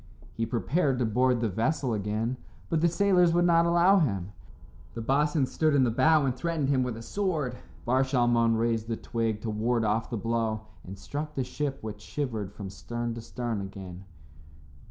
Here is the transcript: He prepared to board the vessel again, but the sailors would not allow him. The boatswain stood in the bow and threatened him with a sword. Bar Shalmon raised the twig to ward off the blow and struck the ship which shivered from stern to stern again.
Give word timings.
He 0.33 0.47
prepared 0.47 0.97
to 0.97 1.05
board 1.05 1.41
the 1.41 1.47
vessel 1.47 1.93
again, 1.93 2.37
but 2.71 2.81
the 2.81 2.87
sailors 2.87 3.35
would 3.35 3.45
not 3.45 3.67
allow 3.67 3.99
him. 3.99 4.31
The 4.95 5.01
boatswain 5.01 5.45
stood 5.45 5.75
in 5.75 5.83
the 5.83 5.91
bow 5.91 6.25
and 6.25 6.35
threatened 6.35 6.69
him 6.69 6.81
with 6.81 6.97
a 6.97 7.03
sword. 7.03 7.55
Bar 7.85 8.01
Shalmon 8.03 8.57
raised 8.57 8.87
the 8.87 8.97
twig 8.97 9.41
to 9.41 9.51
ward 9.51 9.85
off 9.85 10.09
the 10.09 10.17
blow 10.17 10.61
and 10.83 10.97
struck 10.97 11.35
the 11.35 11.43
ship 11.43 11.77
which 11.83 12.01
shivered 12.01 12.51
from 12.51 12.71
stern 12.71 13.13
to 13.13 13.21
stern 13.21 13.61
again. 13.61 14.05